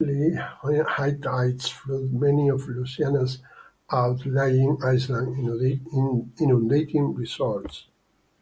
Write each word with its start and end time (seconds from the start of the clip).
The 0.00 0.06
anomalously 0.14 0.78
high 0.92 1.14
tides 1.14 1.68
flooded 1.70 2.12
many 2.14 2.46
of 2.50 2.68
Louisiana's 2.68 3.42
outlying 3.90 4.78
islands, 4.80 5.10
inundating 6.40 7.14
resorts. 7.16 7.86